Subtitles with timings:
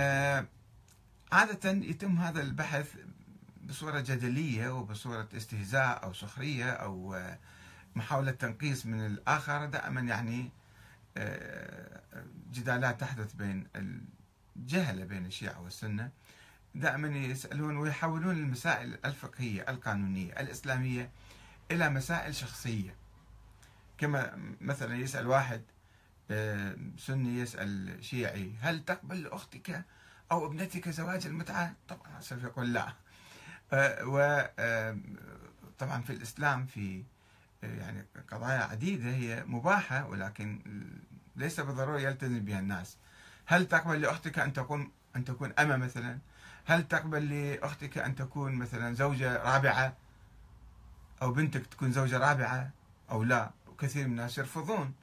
[0.00, 0.46] آه،
[1.32, 2.96] عادة يتم هذا البحث
[3.64, 7.38] بصورة جدلية وبصورة استهزاء أو سخرية أو آه،
[7.94, 9.66] محاولة تنقيص من الآخر.
[9.66, 10.50] دائما يعني
[11.16, 12.00] آه،
[12.52, 13.66] جدالات تحدث بين
[14.56, 16.10] الجهلة بين الشيعة والسنة.
[16.74, 21.10] دائما يسألون ويحولون المسائل الفقهية القانونية الإسلامية
[21.70, 22.94] إلى مسائل شخصية.
[23.98, 25.62] كما مثلا يسأل واحد
[26.98, 29.84] سني يسأل شيعي هل تقبل لأختك
[30.32, 32.92] أو ابنتك زواج المتعة؟ طبعا سوف يقول لا.
[34.02, 37.04] وطبعا في الإسلام في
[37.62, 40.60] يعني قضايا عديدة هي مباحة ولكن
[41.36, 42.96] ليس بالضرورة يلتزم بها الناس.
[43.46, 46.18] هل تقبل لأختك أن تكون أن تكون أمة مثلا؟
[46.64, 49.96] هل تقبل لأختك أن تكون مثلا زوجة رابعة؟
[51.22, 52.70] أو بنتك تكون زوجة رابعة؟
[53.10, 54.94] أو لا؟ وكثير من الناس يرفضون.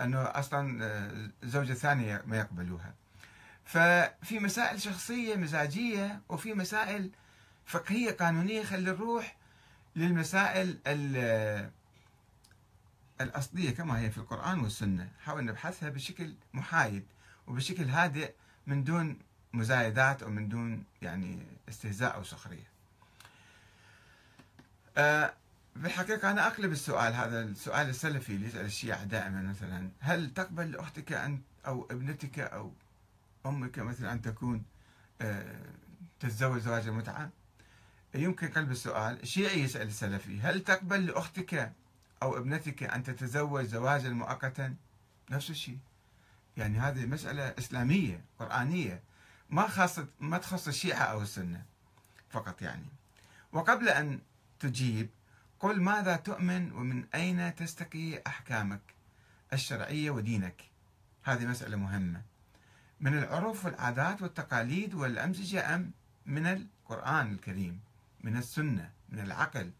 [0.00, 2.94] أنه أصلا زوجة ثانية ما يقبلوها.
[3.64, 7.10] ففي مسائل شخصية مزاجية وفي مسائل
[7.66, 8.62] فقهية قانونية.
[8.62, 9.36] خلي نروح
[9.96, 10.78] للمسائل
[13.20, 15.08] الأصلية كما هي في القرآن والسنة.
[15.24, 17.06] حاول نبحثها بشكل محايد
[17.46, 18.32] وبشكل هادئ
[18.66, 19.18] من دون
[19.52, 22.68] مزايدات أو من دون يعني استهزاء أو سخرية.
[24.96, 25.34] أه
[25.76, 29.90] بالحقيقة أنا أقلب السؤال هذا السؤال السلفي اللي يسأل الشيعة دائما مثلا.
[30.00, 32.72] هل تقبل لأختك أن أو ابنتك أو
[33.46, 34.64] أمك مثلا أن تكون
[35.20, 35.56] أه
[36.20, 37.30] تتزوج زواج المتعة
[38.14, 41.72] يمكن قلب السؤال الشيعي يسأل السلفي هل تقبل لأختك
[42.22, 44.74] أو ابنتك أن تتزوج زواجا مؤقتا؟
[45.30, 45.78] نفس الشيء.
[46.56, 49.02] يعني هذه مسألة إسلامية قرآنية
[49.50, 51.62] ما خاصة ما تخص الشيعة أو السنة
[52.30, 52.86] فقط يعني.
[53.52, 54.20] وقبل أن
[54.60, 55.08] تجيب
[55.64, 58.80] قل ماذا تؤمن ومن أين تستقي أحكامك
[59.52, 60.62] الشرعية ودينك؟
[61.22, 62.22] هذه مسألة مهمة.
[63.00, 65.90] من العرف والعادات والتقاليد والأمزجة أم
[66.26, 67.80] من القرآن الكريم؟
[68.20, 69.70] من السنة من العقل.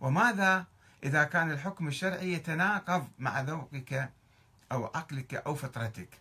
[0.00, 0.64] وماذا
[1.04, 4.10] إذا كان الحكم الشرعي يتناقض مع ذوقك
[4.72, 6.18] أو عقلك أو فطرتك؟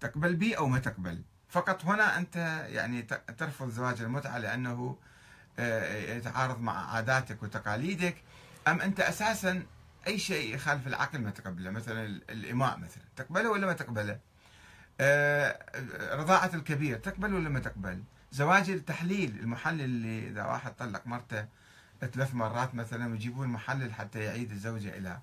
[0.00, 2.36] تقبل بي أو ما تقبل؟ فقط هنا أنت
[2.68, 3.02] يعني
[3.38, 4.98] ترفض زواج المتعة لأنه
[6.16, 8.16] يتعارض مع عاداتك وتقاليدك
[8.68, 9.62] أم أنت أساسا
[10.06, 14.18] أي شيء يخالف العقل ما تقبله؟ مثلا الإماء مثلا تقبله ولا ما تقبله؟
[15.00, 15.58] آه،
[16.14, 18.02] رضاعة الكبير تقبل ولا ما تقبل؟
[18.32, 21.46] زواج التحليل المحلل اللي إذا واحد طلق مرته
[22.00, 25.18] ثلاث مرات مثلا ويجيبون محلل حتى يعيد الزوجة إلى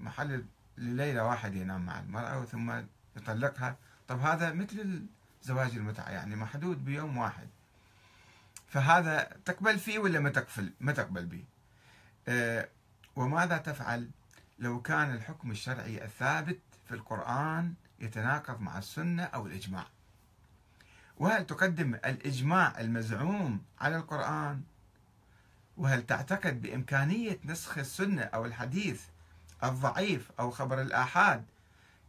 [0.00, 0.44] محلل
[0.78, 2.82] لليلة واحد ينام مع المرأة ثم
[3.16, 3.76] يطلقها.
[4.08, 5.02] طب هذا مثل
[5.42, 7.48] زواج المتعة يعني محدود بيوم واحد.
[8.70, 11.44] فهذا تقبل فيه ولا ما تقبل ما تقبل به.
[12.28, 12.68] أه
[13.16, 14.10] وماذا تفعل
[14.58, 19.86] لو كان الحكم الشرعي الثابت في القرآن يتناقض مع السنة أو الإجماع؟
[21.16, 24.62] وهل تقدم الإجماع المزعوم على القرآن؟
[25.76, 29.02] وهل تعتقد بإمكانية نسخ السنة أو الحديث
[29.64, 31.44] الضعيف أو خبر الآحاد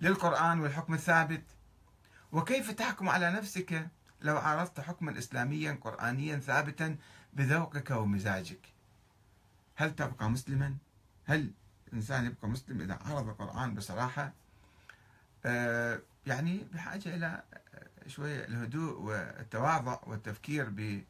[0.00, 1.42] للقرآن والحكم الثابت؟
[2.32, 3.88] وكيف تحكم على نفسك
[4.22, 6.96] لو عرضت حكما إسلاميا قرآنيا ثابتا
[7.32, 8.60] بذوقك ومزاجك
[9.76, 10.76] هل تبقى مسلما؟
[11.26, 11.50] هل
[11.88, 14.32] الإنسان يبقى مسلم إذا عرض القرآن بصراحة؟
[15.46, 17.42] آه يعني بحاجة إلى
[18.06, 21.02] شوية الهدوء والتواضع والتفكير ب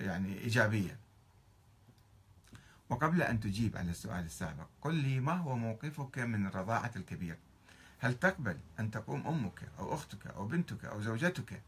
[0.00, 0.98] يعني إيجابية
[2.90, 7.36] وقبل أن تجيب على السؤال السابق قل لي ما هو موقفك من رضاعة الكبير
[7.98, 11.62] هل تقبل أن تقوم أمك أو أختك أو بنتك أو زوجتك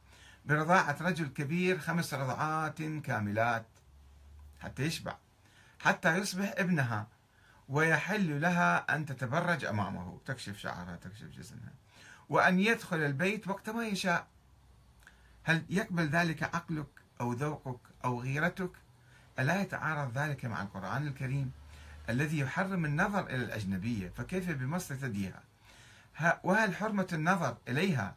[0.44, 3.66] برضاعة رجل كبير خمس رضعات كاملات
[4.60, 5.16] حتى يشبع
[5.80, 7.06] حتى يصبح ابنها
[7.68, 10.20] ويحل لها أن تتبرج أمامه.
[10.26, 11.72] تكشف شعرها تكشف جسمها.
[12.28, 14.26] وأن يدخل البيت وقت ما يشاء.
[15.44, 16.86] هل يقبل ثلك عقلك
[17.20, 18.70] أو ذوقك أو غيرتك؟
[19.38, 21.52] ألا يتعارض ذلك مع القرآن الكريم
[22.08, 25.42] الذي يحرم النظر إلى الأجنبية؟ فكيف بمص ثديها
[26.44, 28.16] وهل حرمة النظر إليها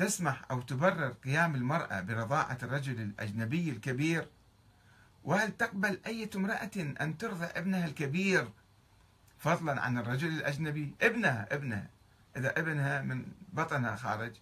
[0.00, 4.28] تسمح أو تبرر قيام المرأة برضاعة الرجل الأجنبي الكبير؟
[5.24, 8.48] وهل تقبل أي امرأة أن ترضع ابنها الكبير
[9.38, 11.86] فضلا عن الرجل الأجنبي؟ ابنها ابنها.
[12.36, 14.32] إذا ابنها من بطنها خارج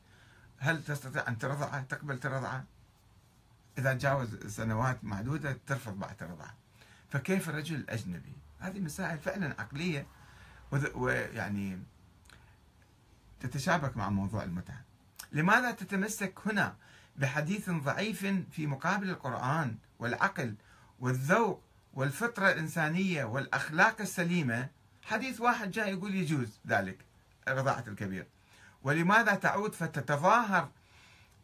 [0.58, 2.64] هل تستطيع أن ترضعه؟ تقبل ترضعه؟
[3.78, 6.54] إذا تجاوز سنوات معدودة ترفض بعد ترضعه.
[7.10, 10.06] فكيف الرجل الأجنبي هذه مسائل فعلا عقلية
[10.94, 11.78] ويعني
[13.40, 14.87] تتشابك مع موضوع المتعة.
[15.32, 16.76] لماذا تتمسك هنا
[17.16, 20.54] بحديث ضعيف في مقابل القرآن والعقل
[21.00, 21.62] والذوق
[21.94, 24.68] والفطرة الإنسانية والأخلاق السليمة؟
[25.02, 27.04] حديث واحد جاي يقول يجوز ذلك
[27.48, 28.26] رضاعة الكبير.
[28.82, 30.70] ولماذا تعود فتتظاهر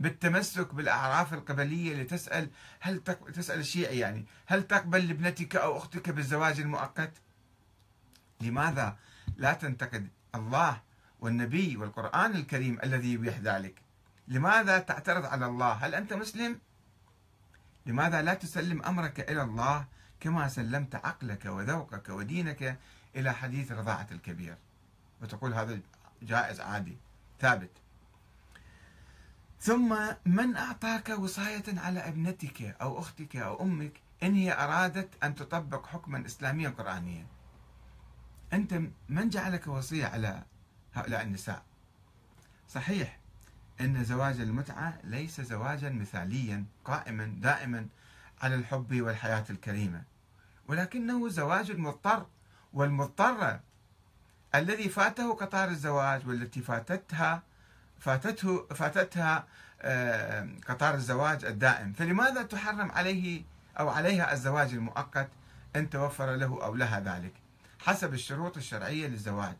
[0.00, 3.02] بالتمسك بالأعراف القبلية لتسأل هل
[3.34, 7.12] تسأل الشيعي يعني هل تقبل لابنتك أو أختك بالزواج المؤقت؟
[8.40, 8.96] لماذا
[9.36, 10.80] لا تنتقد الله
[11.20, 13.74] والنبي والقرآن الكريم الذي يبيح ذلك.
[14.28, 16.58] لماذا تعترض على الله؟ هل أنت مسلم؟
[17.86, 19.84] لماذا لا تسلم أمرك إلى الله
[20.20, 22.78] كما سلمت عقلك وذوقك ودينك
[23.16, 24.56] إلى حديث رضاعة الكبير؟
[25.22, 25.80] وتقول هذا
[26.22, 26.96] جائز عادي
[27.40, 27.70] ثابت.
[29.60, 29.96] ثم
[30.26, 36.26] من أعطاك وصاية على ابنتك أو أختك أو أمك إن هي أرادت أن تطبق حكما
[36.26, 37.26] إسلاميا قرآنيا؟
[38.52, 40.42] أنت من جعلك وصية على
[40.94, 41.62] هؤلاء النساء.
[42.68, 43.18] صحيح
[43.80, 47.86] أن زواج المتعة ليس زواجا مثاليا قائما دائما
[48.42, 50.02] على الحب والحياة الكريمة.
[50.68, 52.26] ولكنه زواج مضطر
[52.72, 53.60] والمضطرة
[54.54, 57.42] الذي فاته قطار الزواج والتي فاتتها
[57.98, 59.46] فاتته فاتتها
[59.82, 61.92] آه، قطار الزواج الدائم.
[61.92, 63.42] فلماذا تحرم عليه
[63.78, 65.28] أو عليها الزواج المؤقت
[65.76, 67.32] إن توفر له أو لها ذلك؟
[67.78, 69.56] حسب الشروط الشرعية للزواج.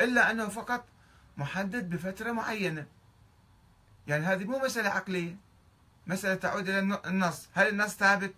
[0.00, 0.84] إلا أنه فقط
[1.36, 2.86] محدد بفترة معينة.
[4.06, 5.36] يعني هذه مو مسألة عقلية.
[6.06, 7.48] مسألة تعود إلى النص.
[7.54, 8.34] هل النص ثابت؟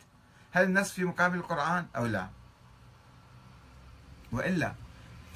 [0.53, 2.31] هل النص في مقابل القرآن أو لا؟
[4.33, 4.75] وإلا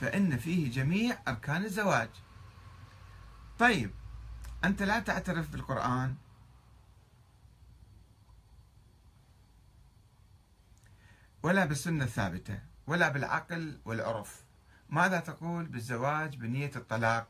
[0.01, 2.11] فإن فيه جميع أركان الزواج.
[3.59, 3.91] طيب
[4.65, 6.15] أنت لا تعترف بالقرآن.
[11.43, 14.44] ولا بالسنة الثابتة ولا بالعقل والعرف.
[14.91, 17.29] ماذا تقول بالزواج بنية الطلاق؟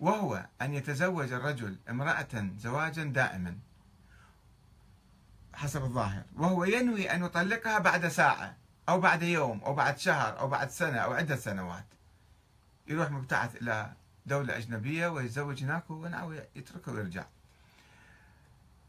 [0.00, 3.58] وهو أن يتزوج الرجل امرأة زواجا دائما.
[5.54, 6.22] حسب الظاهر.
[6.36, 8.56] وهو ينوي أن يطلقها بعد ساعة
[8.88, 11.84] أو بعد يوم أو بعد شهر أو بعد سنة أو عدة سنوات.
[12.88, 13.92] يروح مبتعث إلى
[14.26, 17.24] دولة أجنبية ويتزوج هناك وناوي يتركه ويرجع.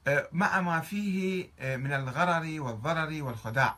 [0.07, 3.77] أه، مع ما فيه أه، من الغرر والضرر والخداع.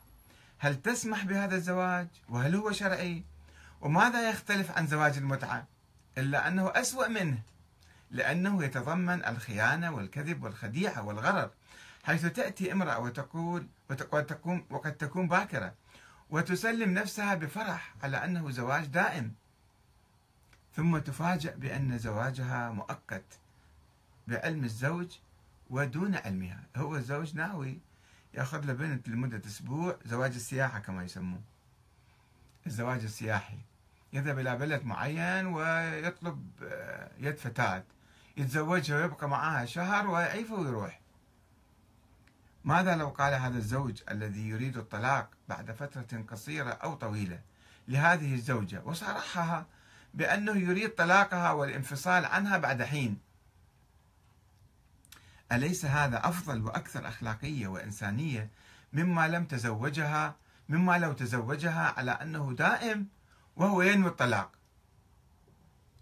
[0.57, 3.23] هل تسمح بهذا الزواج؟ وهل هو شرعي؟
[3.81, 5.67] وماذا يختلف عن زواج المتعة؟
[6.17, 7.39] إلا أنه أسوأ منه
[8.11, 11.51] لأنه يتضمن الخيانة والكذب والخديعة والغرر
[12.03, 15.73] حيث تأتي امرأة وتقول وتكون وقد تكون باكرة
[16.29, 19.33] وتسلم نفسها بفرح على أنه زواج دائم.
[20.75, 23.23] ثم تفاجأ بأن زواجها مؤقت
[24.27, 25.17] بعلم الزوج
[25.69, 26.63] ودون علمها.
[26.75, 27.79] هو الزوج ناوي
[28.33, 31.41] يأخذ له بنت لمدة أسبوع زواج السياحة كما يسموه.
[32.67, 33.57] الزواج السياحي.
[34.13, 37.83] يذهب إلى بلد معين ويطلب آه، يد فتاة.
[38.37, 41.01] يتزوجها ويبقى معها شهر ويعيفه ويروح.
[42.63, 47.39] ماذا لو قال هذا الزوج الذي يريد الطلاق بعد فترة قصيرة أو طويلة
[47.87, 49.65] لهذه الزوجة وصارحها
[50.13, 53.19] بأنه يريد طلاقها والانفصال عنها بعد حين؟
[55.51, 58.49] أليس هذا أفضل وأكثر أخلاقية وإنسانية
[58.93, 60.35] مما لم تزوجها
[60.69, 63.07] مما لو تزوجها على أنه دائم
[63.55, 64.51] وهو ينوي الطلاق.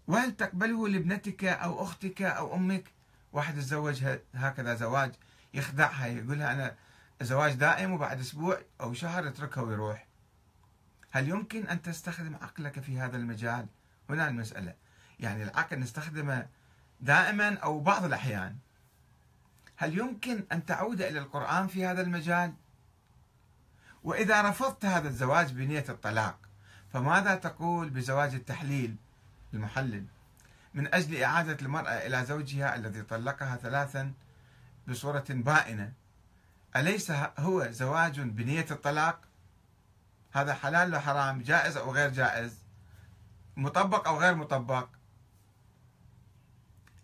[0.06, 2.92] وهل تقبله لابنتك أو أختك أو أمك؟
[3.32, 4.04] واحد تزوج
[4.34, 5.12] هكذا زواج
[5.54, 6.76] يخدعها يقول لها أنا
[7.22, 10.06] زواج دائم وبعد أسبوع أو شهر يتركها ويروح.
[11.10, 13.66] هل يمكن أن تستخدم عقلك في هذا المجال؟
[14.10, 14.74] هنا المسألة.
[15.20, 16.46] يعني العقل نستخدمه
[17.00, 18.56] دائما أو بعض الأحيان.
[19.76, 22.54] هل يمكن أن تعود إلى القرآن في هذا المجال؟
[24.04, 26.49] وإذا رفضت هذا الزواج بنية الطلاق
[26.92, 28.96] فماذا تقول بزواج التحليل
[29.54, 30.04] المحلل
[30.74, 34.12] من أجل إعادة المرأة إلى زوجها الذي طلقها ثلاثا
[34.88, 35.92] بصورة بائنة
[36.76, 39.20] أليس هو زواج بنية الطلاق؟
[40.32, 42.58] هذا حلال ولا حرام جائز أو غير جائز؟
[43.56, 44.88] مطبق أو غير مطبق؟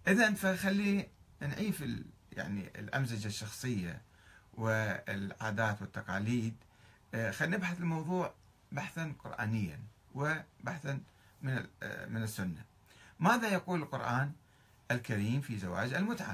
[0.08, 1.08] إذا فخلي
[1.40, 1.84] نعيف
[2.32, 4.02] يعني الأمزجة الشخصية
[4.54, 6.56] والعادات والتقاليد.
[7.14, 8.34] آه، خلينا نبحث الموضوع
[8.72, 9.80] بحثا قرآنيا
[10.14, 11.00] وبحثا
[11.42, 12.64] من آه، من السنة.
[13.20, 14.32] ماذا يقول القرآن
[14.90, 16.24] الكريم في زواج المتعة؟